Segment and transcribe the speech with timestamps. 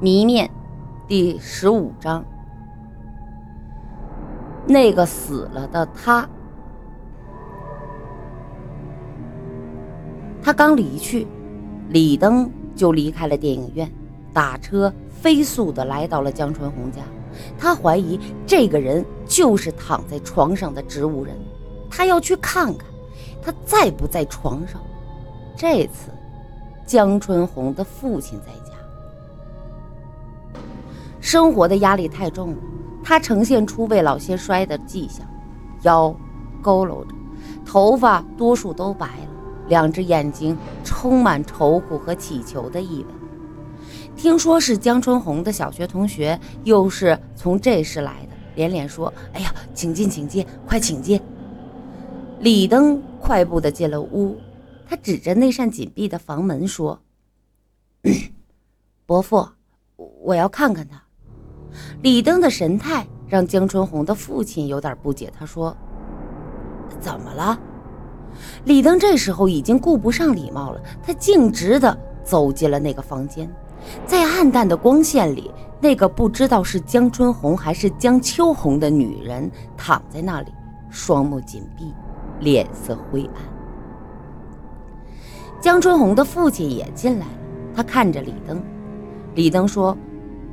[0.00, 0.48] 谜面
[1.08, 2.24] 第十五章。
[4.64, 6.28] 那个死了的他，
[10.40, 11.26] 他刚离去，
[11.88, 13.90] 李登就离开了电影院，
[14.32, 17.02] 打车飞速的来到了江春红家。
[17.58, 21.34] 他怀疑这个人就是躺在床上的植物人，
[21.90, 22.86] 他要去看看
[23.42, 24.80] 他在不在床上。
[25.56, 26.12] 这次，
[26.86, 28.67] 江春红的父亲在家，
[31.20, 32.58] 生活的压力太重了。
[33.02, 35.26] 他呈现出未老先衰的迹象，
[35.82, 36.14] 腰
[36.62, 37.14] 佝偻着，
[37.64, 39.28] 头发多数都白了，
[39.68, 43.14] 两只眼睛充满愁苦和乞求的意味。
[44.14, 51.18] 听说是江春红的小学同学，又是从这时来的，连连说：“哎呀，请进，请进，快请进。”
[52.40, 54.36] 李登快步的进了屋，
[54.86, 57.00] 他指着那扇紧闭的房门说
[59.06, 59.48] ：“伯父，
[59.96, 61.02] 我要看看他。”
[62.02, 65.76] 李登的神态让江春红的父亲有点不解，他说
[67.00, 67.58] ：“怎么了？”
[68.64, 73.50] 李登这时候已经顾不上礼貌了，他径直的走进了那个房间，
[74.06, 80.52] 在暗淡的光线里，那个不知道是江春红还是江秋红的女人躺在那里，
[80.88, 81.92] 双目紧闭，
[82.40, 83.42] 脸色灰暗。
[85.60, 87.32] 江春红的父亲也进来了，
[87.74, 88.62] 他看着李登，
[89.34, 89.96] 李登说：“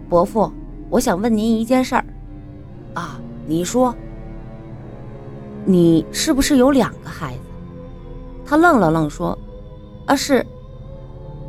[0.10, 0.52] 伯父。”
[0.90, 2.06] 我想问您一件事儿，
[2.94, 3.94] 啊，你说，
[5.66, 7.40] 你是不是有两个孩子？
[8.46, 9.38] 他愣了愣说
[10.06, 10.46] ：“啊，是。”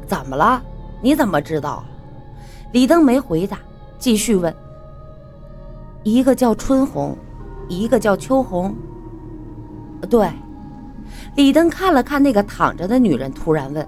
[0.06, 0.62] 怎么了？
[1.03, 1.84] 你怎么知道？
[2.73, 3.59] 李登没回答，
[3.98, 4.55] 继续问
[6.03, 7.17] ：“一个叫春红，
[7.69, 8.75] 一个叫秋红。”
[10.09, 10.28] 对。
[11.37, 13.87] 李登看了看那个躺着的女人，突然问：“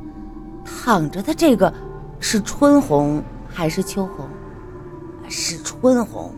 [0.65, 1.73] 躺着的这个
[2.21, 4.27] 是春红还是秋红？”
[5.29, 6.33] 是春红，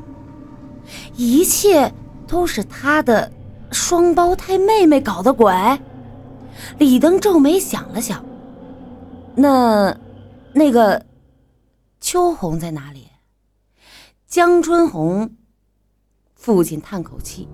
[1.14, 1.92] 一切
[2.26, 3.30] 都是他的
[3.70, 5.54] 双胞胎妹妹搞的鬼。
[6.78, 8.24] 李登皱眉想了想，
[9.34, 9.96] 那
[10.52, 11.04] 那个
[12.00, 13.08] 秋红在哪里？
[14.26, 15.30] 江春红，
[16.34, 17.48] 父亲叹口气：“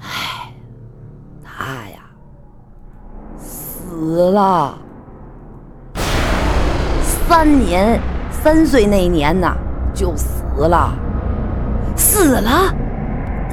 [0.00, 0.52] 哎，
[1.42, 2.10] 他呀，
[3.38, 4.78] 死了。
[7.28, 9.56] 三年，三岁那年呐。”
[9.96, 10.92] 就死了，
[11.96, 12.72] 死了？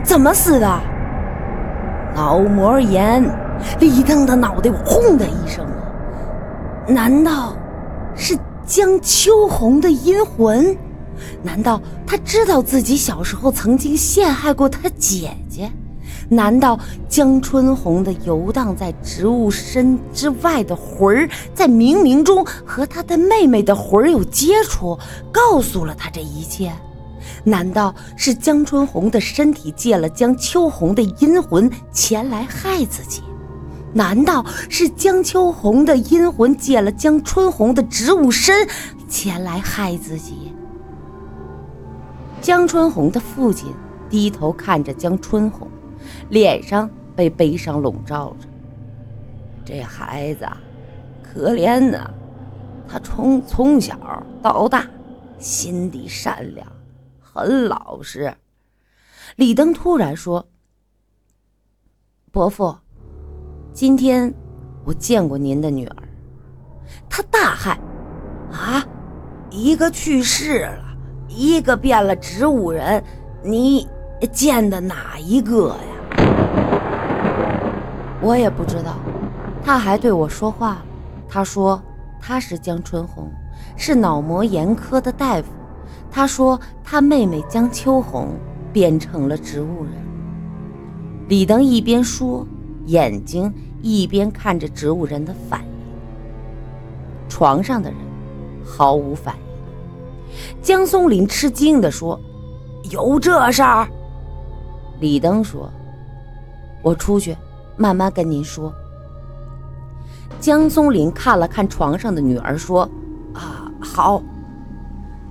[0.03, 0.79] 怎么死的？
[2.13, 3.23] 脑膜炎。
[3.79, 5.87] 李登的脑袋轰的一声啊！
[6.85, 7.55] 难道
[8.13, 10.75] 是江秋红的阴魂？
[11.41, 15.31] 难道他知道自己小时候曾经陷害过他姐？
[16.29, 24.97] 难道江春红的游荡在植物身之外的魂儿，在冥冥中和他的妹妹的魂儿有接触，
[25.31, 26.71] 告诉了他这一切？
[27.43, 33.21] 难道是江春红的身体借了江秋红的阴魂前来害自己？
[33.93, 38.67] 难道是江秋红的阴魂借了江春红的植物身
[39.07, 40.51] 前来害自己？
[42.41, 43.71] 江春红的父亲
[44.09, 45.67] 低头看着江春红。
[46.29, 48.47] 脸上被悲伤笼罩着，
[49.65, 50.47] 这孩子
[51.21, 52.09] 可怜呐，
[52.87, 54.87] 他从从小到大
[55.39, 56.67] 心地善良，
[57.19, 58.33] 很老实。
[59.35, 60.47] 李登突然说
[62.31, 62.75] ：“伯父，
[63.71, 64.33] 今天
[64.85, 65.95] 我见过您的女儿。”
[67.09, 67.77] 他大骇
[68.51, 68.85] ：“啊，
[69.49, 70.97] 一个去世了，
[71.27, 73.03] 一个变了植物人，
[73.43, 73.87] 你
[74.31, 75.75] 见的哪一个呀？”
[78.23, 78.95] 我也不知道，
[79.61, 80.77] 他还对我说话。
[81.27, 81.81] 他说
[82.21, 83.29] 他是江春红，
[83.75, 85.49] 是脑膜炎科的大夫。
[86.09, 88.29] 他说他妹妹江秋红
[88.71, 89.93] 变成了植物人。
[91.27, 92.47] 李登一边说，
[92.85, 95.67] 眼睛一边看着植物人的反应。
[97.27, 97.99] 床上的人
[98.63, 99.41] 毫无反应。
[100.61, 102.19] 江松林吃惊地说
[102.89, 103.87] ：“有这事儿？”
[105.01, 105.69] 李登说
[106.81, 107.35] ：“我出去。”
[107.77, 108.73] 慢慢跟您说。
[110.39, 112.89] 江松林看了看床上的女儿，说
[113.33, 114.21] ：“啊，好。”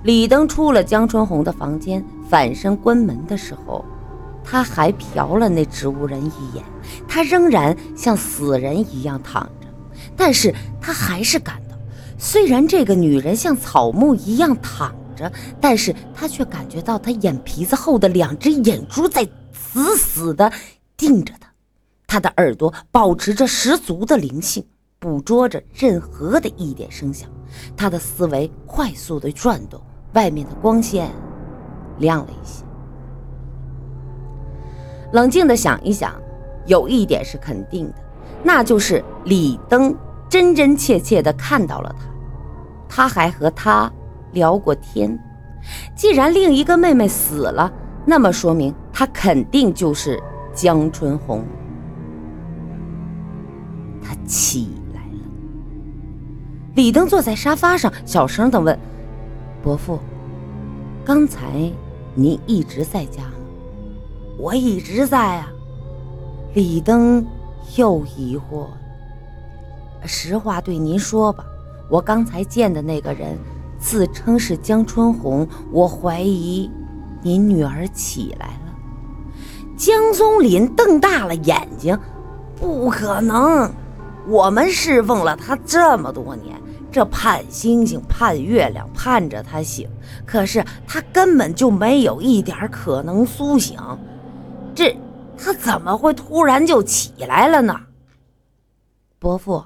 [0.05, 3.85] 李登出了江春红的房间，反身关门的时候，
[4.43, 6.65] 他还瞟了那植物人一眼。
[7.07, 9.69] 他仍然像死人一样躺着，
[10.17, 11.77] 但是他还是感到，
[12.19, 15.31] 虽然这个女人像草木一样躺着，
[15.61, 20.51] 但是他却感觉到她眼皮子后的两只眼珠在死死地
[20.97, 21.52] 盯着他。
[22.13, 24.63] 他的耳朵保持着十足的灵性，
[24.99, 27.27] 捕捉着任何的一点声响。
[27.75, 29.81] 他的思维快速的转动，
[30.13, 31.11] 外面的光线
[32.01, 32.63] 亮了一些。
[35.15, 36.13] 冷静的想一想，
[36.67, 37.95] 有一点是肯定的，
[38.43, 39.97] 那就是李登
[40.29, 41.97] 真真切切的看到了
[42.91, 43.91] 他，他还和他
[44.33, 45.19] 聊过天。
[45.97, 47.73] 既然另一个妹妹死了，
[48.05, 50.23] 那么说明他肯定就是
[50.53, 51.43] 江春红。
[54.27, 55.19] 起来了。
[56.75, 58.79] 李登坐在沙发上，小声的问
[59.63, 59.99] ：“伯父，
[61.05, 61.71] 刚才
[62.15, 63.35] 您一直在家吗
[64.39, 65.49] ？”“我一直在啊。”
[66.55, 67.25] 李登
[67.77, 68.79] 又疑惑了。
[70.05, 71.45] “实话对您说吧，
[71.89, 73.39] 我刚才见的那个人。”
[73.83, 76.71] 自称是江春红，我怀疑
[77.21, 78.73] 您女儿起来了。
[79.77, 81.99] 江松林瞪大了眼睛，
[82.55, 83.69] 不可能！
[84.27, 86.61] 我们侍奉了他这么多年，
[86.91, 89.89] 这盼星星盼月亮盼着他醒，
[90.25, 93.79] 可是他根本就没有一点可能苏醒。
[94.75, 94.97] 这
[95.37, 97.79] 他怎么会突然就起来了呢？
[99.19, 99.65] 伯父，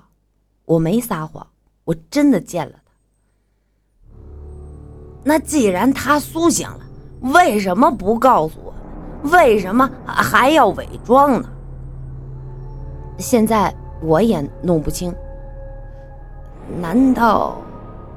[0.64, 1.46] 我没撒谎，
[1.84, 2.92] 我真的见了他。
[5.22, 6.80] 那既然他苏醒了，
[7.34, 8.72] 为什么不告诉我？
[9.30, 11.48] 为什么还要伪装呢？
[13.18, 15.14] 现在我也弄不清。
[16.80, 17.56] 难道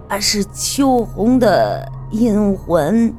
[0.07, 3.13] 啊是秋红的阴魂？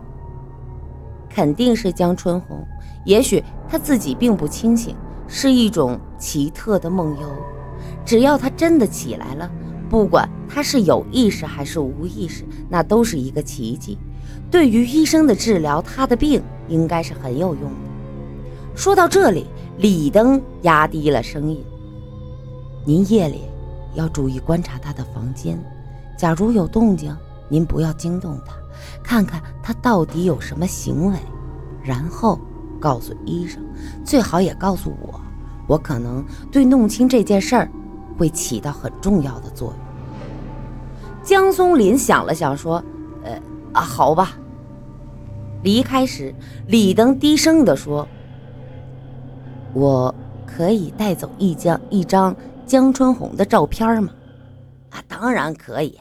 [1.28, 2.58] 肯定是江春红。
[3.04, 4.96] 也许他自己并不清醒，
[5.26, 7.28] 是一种奇特的梦游。
[8.04, 9.50] 只要他真的起来了。
[9.88, 13.98] 不管他是有意识还是无意识，那都是一个奇迹。
[14.48, 18.76] 对于医生的治疗，他的病应该是很有用的。
[18.76, 19.46] 说到这里，
[19.78, 21.64] 李登压低了声音
[22.90, 23.42] ：“您夜里
[23.94, 25.56] 要注意观察他的房间，
[26.18, 27.16] 假如有动静，
[27.48, 28.52] 您不要惊动他，
[29.00, 31.16] 看看他到底有什么行为，
[31.84, 32.36] 然后
[32.80, 33.62] 告诉医生，
[34.04, 35.20] 最好也告诉我，
[35.68, 37.70] 我可能对弄清这件事儿。”
[38.18, 39.76] 会起到很重要的作用。
[41.22, 42.82] 江松林想了想，说
[43.22, 43.40] ：“呃
[43.72, 44.32] 啊，好吧。”
[45.62, 46.34] 离开时，
[46.66, 48.06] 李登低声地说
[49.72, 50.12] ：“我
[50.44, 52.34] 可以带走一张一张
[52.70, 54.12] 江春红的照片吗
[54.90, 55.98] ？”“啊，当然可以。”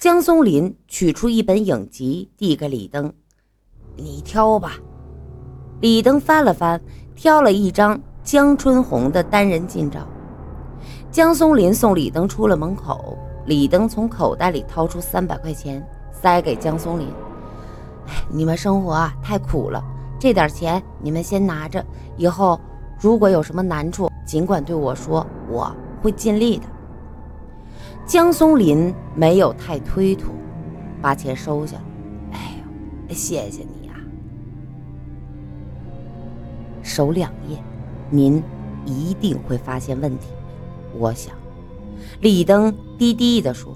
[0.00, 3.12] 江松林取出一本影集，递给李登
[3.94, 4.72] ：“你挑吧。”
[5.80, 6.80] 李登翻了翻，
[7.14, 10.00] 挑了一张江春红的单人近照。
[11.08, 13.16] 江松林送李登出了门口，
[13.46, 17.06] 李登从口袋里掏出三百块钱，塞给江松林
[18.10, 19.80] ：“哎，你们生活啊太苦了，
[20.18, 22.58] 这点钱你们先拿着，以后
[22.98, 26.64] 如果有什么难处，尽管对我说，我会尽力的。”
[28.06, 30.34] 江松林没有太推脱，
[31.00, 31.84] 把钱收下了。
[32.32, 32.56] “哎
[33.08, 33.94] 呦，谢谢你啊！
[36.82, 37.56] 守两夜，
[38.10, 38.42] 您
[38.84, 40.26] 一定会发现问题。”
[40.98, 41.32] 我想，
[42.20, 43.72] 李登低低地说：“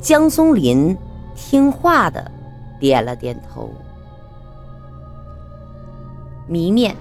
[0.00, 0.96] 江松林
[1.34, 2.30] 听话的
[2.80, 3.68] 点了点头。”
[6.48, 6.96] 谜面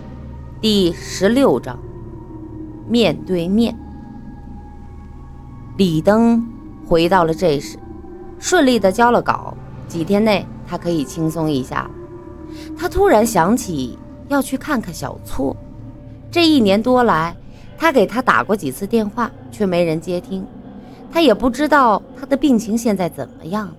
[0.59, 1.79] 第十六章：
[2.87, 3.77] 面对面。
[5.77, 6.45] 李登
[6.85, 7.77] 回到了这时，
[8.39, 9.55] 顺利的交了稿。
[9.87, 11.89] 几天内，他可以轻松一下。
[12.77, 13.97] 他突然想起
[14.27, 15.55] 要去看看小错。
[16.31, 17.35] 这一年多来。
[17.75, 20.45] 他给他打过几次电话，却没人接听。
[21.11, 23.75] 他也不知道他的病情现在怎么样了。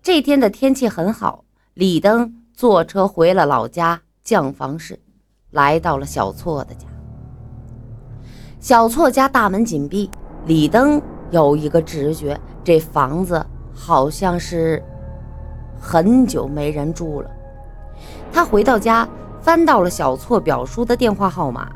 [0.00, 4.98] 这天的天气很好，李登坐车回了老家降房市，
[5.50, 6.86] 来到了小错的家。
[8.60, 10.10] 小错家大门紧闭，
[10.46, 11.00] 李登
[11.30, 14.82] 有一个直觉，这房子好像是
[15.78, 17.30] 很久没人住了。
[18.32, 19.08] 他回到家，
[19.40, 21.70] 翻到了小错表叔的电话号码。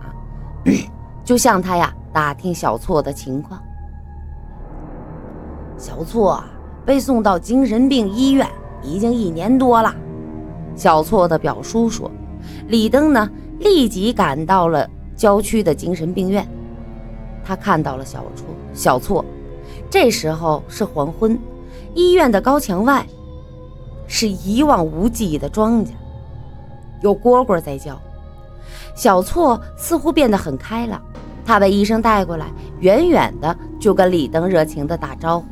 [1.24, 3.60] 就向他呀打听小错的情况。
[5.76, 6.42] 小错
[6.84, 8.44] 被送到精神病医院
[8.82, 9.94] 已经一年多了。
[10.74, 12.10] 小错的表叔说
[12.66, 16.44] ：“李登呢，立即赶到了郊区的精神病院。
[17.44, 18.46] 他看到了小错。
[18.75, 19.25] 小错，
[19.90, 21.38] 这时候是黄昏，
[21.94, 23.06] 医院的高墙外
[24.06, 25.90] 是一望无际的庄稼，
[27.02, 28.00] 有蝈蝈在叫。
[28.94, 31.00] 小错似乎变得很开朗。”
[31.44, 32.46] 他把医生带过来，
[32.78, 35.46] 远远的就跟李登热情的打招呼：“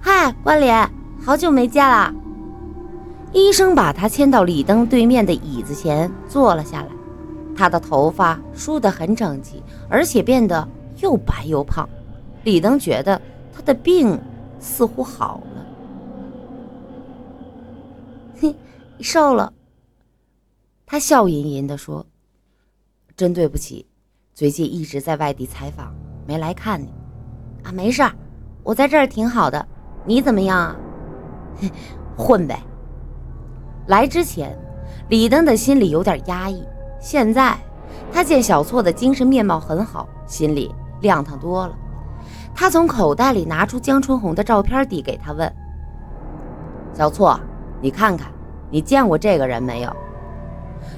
[0.00, 0.90] 嗨，关联，
[1.22, 2.10] 好久没见了。”
[3.34, 6.88] 医生把他牵到李登对面的椅子前坐了下来。
[7.54, 10.66] 他的头发梳得很整齐，而且变得
[11.00, 11.88] 又白又胖。
[12.44, 13.20] 李登觉得
[13.52, 14.18] 他的病
[14.58, 15.66] 似乎好了。
[19.00, 19.52] 瘦了。
[20.86, 22.04] 他笑吟吟地说
[23.16, 23.86] ：“真对不起，
[24.34, 25.94] 最近一直在外地采访，
[26.26, 26.88] 没来看你。
[27.62, 28.12] 啊，没事儿，
[28.62, 29.68] 我在这儿挺好的。
[30.04, 30.76] 你怎么样啊？
[32.16, 32.62] 混呗。”
[33.86, 34.58] 来之前，
[35.08, 36.62] 李登的心里有点压抑，
[37.00, 37.58] 现在
[38.12, 41.76] 他见小错的精神面貌很好，心里亮堂多了。
[42.54, 45.52] 他从口袋里拿出江春红的照片，递给他，问
[46.92, 47.38] ：“小错，
[47.80, 48.32] 你看看，
[48.70, 49.96] 你见过这个人没有？”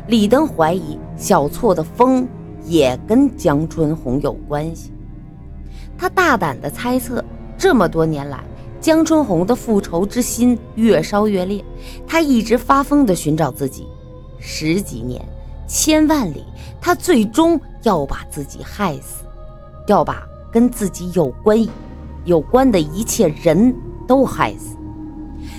[0.09, 2.27] 李登怀疑小错的疯
[2.65, 4.93] 也跟江春红有关系，
[5.97, 7.25] 他大胆地猜测，
[7.57, 8.43] 这么多年来，
[8.81, 11.65] 江春红的复仇之心越烧越烈，
[12.07, 13.87] 他一直发疯地寻找自己，
[14.39, 15.23] 十几年、
[15.67, 16.45] 千万里，
[16.81, 19.25] 他最终要把自己害死，
[19.91, 21.59] 要把跟自己有关、
[22.25, 23.75] 有关的一切人
[24.07, 24.77] 都害死。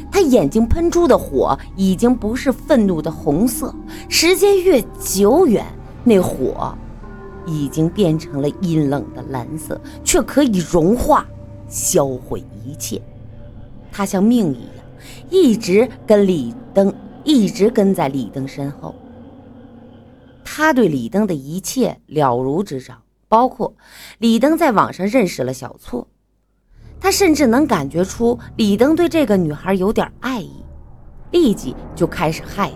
[0.09, 3.75] 他眼睛喷出的火已经不是愤怒的红色，
[4.07, 5.65] 时间越久远，
[6.05, 6.73] 那火
[7.45, 11.25] 已经变成了阴冷的蓝色，却可以融化、
[11.67, 13.01] 销毁一切。
[13.91, 14.85] 他像命一样，
[15.29, 16.93] 一直跟李登，
[17.25, 18.95] 一直跟在李登身后。
[20.45, 23.00] 他对李登的一切了如指掌，
[23.31, 23.73] 包括
[24.17, 26.05] 李登在网上认识了小错。
[27.00, 30.65] 他甚至能感觉出李登对这个女孩有点爱意，
[31.31, 32.73] 立即就开始害她。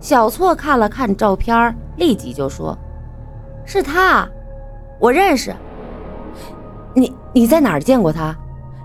[0.00, 2.76] 小错看了看照片，立即就说
[3.66, 4.26] ：“是他，
[4.98, 5.54] 我认识。
[6.94, 8.34] 你你在哪儿见过他？”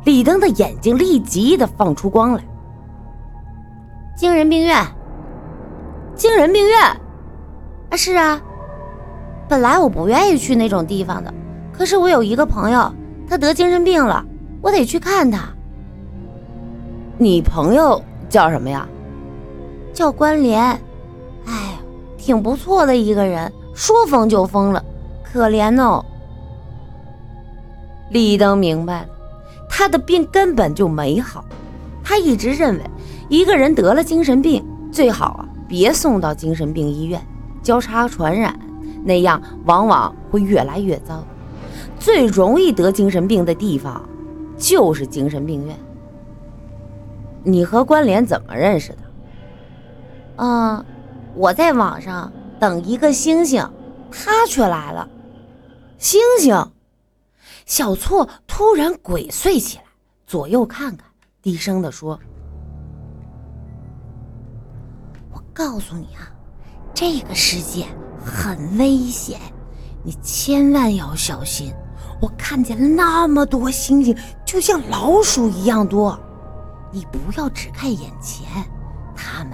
[0.04, 2.44] 李登的眼睛立即的放出光来。
[4.18, 4.86] 精神病院，
[6.14, 6.80] 精神病院，
[7.90, 8.42] 啊是啊，
[9.48, 11.34] 本来我不愿意去那种地方的，
[11.72, 12.94] 可是我有一个朋友。
[13.30, 14.24] 他得精神病了，
[14.62, 15.50] 我得去看他。
[17.18, 18.88] 你朋友叫什么呀？
[19.94, 20.62] 叫关联。
[21.46, 21.78] 哎，
[22.18, 24.82] 挺不错的一个人，说疯就疯了，
[25.22, 26.06] 可怜哦。
[28.10, 29.10] 李登明白了，
[29.70, 31.44] 他的病根本就没好。
[32.02, 32.84] 他一直认为，
[33.28, 37.22] 一个人得了精神病，最好啊别送到精神病医院，
[37.62, 38.58] 交叉传染，
[39.08, 41.24] 那样往往会越来越糟。
[41.98, 44.08] 最容易得精神病的地方，
[44.58, 45.76] 就是精神病院。
[47.44, 49.00] 你和关联怎么认识的？
[50.36, 50.86] 嗯，
[51.34, 53.68] 我在网上等一个星星，
[54.12, 55.08] 他却来了。
[55.98, 56.72] 星星，
[57.66, 59.84] 小错突然鬼祟起来，
[60.28, 61.08] 左右看看，
[61.42, 62.20] 低声的说
[65.34, 66.30] ：“我告诉你啊，
[66.94, 67.86] 这个世界
[68.24, 69.40] 很危险，
[70.04, 71.74] 你千万要小心。”
[72.20, 76.20] 我看见了那么多星星，就像老鼠一样多。
[76.92, 78.48] 你不要只看眼前，
[79.16, 79.54] 他们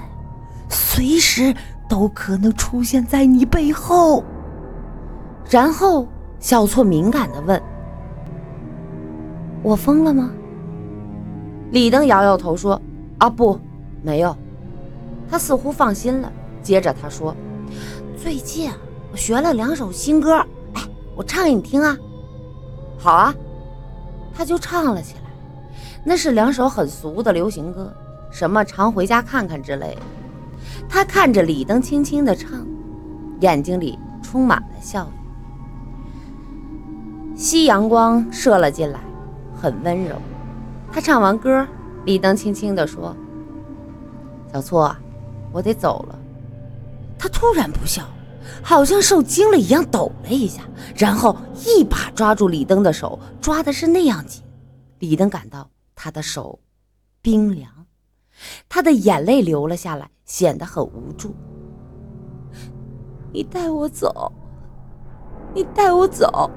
[0.69, 1.53] 随时
[1.89, 4.23] 都可能出现在你背后。
[5.49, 6.07] 然后
[6.39, 7.61] 小错敏感地问
[9.61, 10.31] ：“我疯了吗？”
[11.71, 12.81] 李登摇摇头说
[13.19, 13.59] ：“啊，不，
[14.01, 14.33] 没有。”
[15.29, 16.31] 他似乎放心了。
[16.61, 17.35] 接着他说
[18.23, 18.71] ：“最近
[19.11, 20.37] 我学了两首新歌，
[20.75, 20.81] 哎，
[21.13, 21.97] 我唱给你听啊。”
[22.97, 23.35] 好啊，
[24.33, 25.21] 他就唱了起来。
[26.05, 27.93] 那是两首很俗的流行歌，
[28.31, 30.01] 什么“常回家看看”之类的。
[30.87, 32.65] 他看着李登轻轻的唱，
[33.41, 35.07] 眼睛里充满了笑意。
[37.35, 39.01] 夕阳光射了进来，
[39.53, 40.15] 很温柔。
[40.93, 41.67] 他唱完歌，
[42.05, 43.13] 李登轻轻地说
[44.53, 44.95] ：“小错，
[45.51, 46.17] 我得走了。”
[47.19, 48.01] 他突然不笑。
[48.61, 50.61] 好像受惊了一样，抖了一下，
[50.95, 51.35] 然后
[51.65, 54.43] 一把抓住李登的手，抓的是那样紧。
[54.99, 56.59] 李登感到他的手
[57.21, 57.69] 冰凉，
[58.69, 61.35] 他的眼泪流了下来，显得很无助。
[63.31, 64.31] 你带我走，
[65.53, 66.49] 你带我走，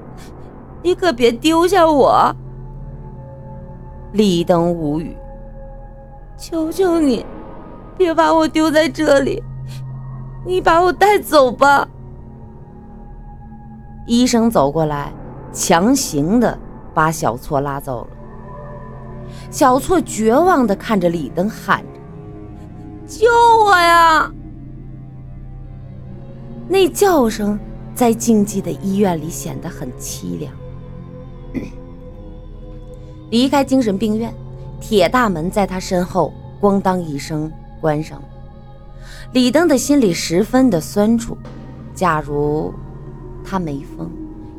[0.83, 2.35] 你可别丢下我。
[4.13, 5.15] 李登无语，
[6.37, 7.25] 求求你，
[7.97, 9.43] 别把我丢在这里。
[10.47, 11.85] 你把我带走吧。
[14.05, 15.11] 医生走过来，
[15.51, 16.57] 强行的
[16.93, 18.07] 把小错拉走了。
[19.51, 21.99] 小错绝望的看着李登，喊着
[23.05, 23.27] ：“救
[23.65, 24.31] 我呀！”
[26.69, 27.59] 那叫声
[27.93, 30.53] 在静寂的医院里显得很凄凉。
[33.29, 34.33] 离开精神病院，
[34.79, 37.51] 铁大门在他身后咣当一声
[37.81, 38.27] 关上了。
[39.33, 41.37] 李登的心里十分的酸楚。
[41.93, 42.73] 假如
[43.43, 44.09] 他没疯，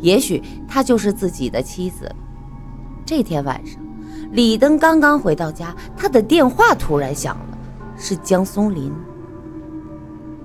[0.00, 2.10] 也许他就是自己的妻子。
[3.06, 3.80] 这天晚上，
[4.32, 7.58] 李登刚刚回到家，他的电话突然响了，
[7.96, 8.92] 是江松林。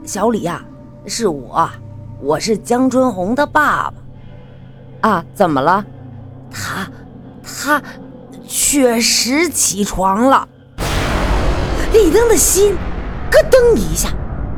[0.04, 0.64] 小李呀，
[1.06, 1.70] 是我，
[2.22, 5.10] 我是江春红的爸爸。
[5.10, 5.84] 啊，怎么了？
[6.52, 6.88] 他，
[7.44, 7.82] 他
[8.48, 10.48] 确实起床了。
[11.92, 12.76] 李登的心
[13.34, 14.10] 咯噔一下，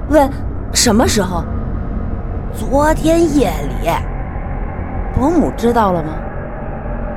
[0.10, 0.30] 问：
[0.74, 1.46] 什么时候？
[2.54, 3.50] 昨天夜
[3.82, 3.90] 里。
[5.14, 6.10] 伯母知道了吗？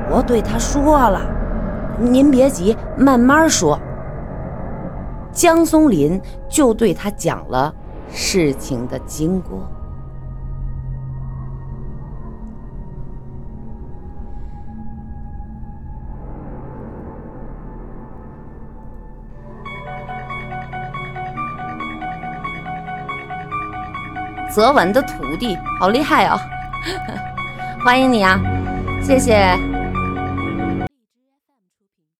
[0.09, 1.19] 我对他说了。
[1.99, 3.77] 您别急，慢慢说。
[5.33, 7.73] 江松林就对他讲了
[8.09, 9.69] 事情的经过。
[24.51, 26.39] 泽文的徒弟，好厉害哦！
[27.83, 28.39] 欢迎你啊，
[29.01, 29.78] 谢谢。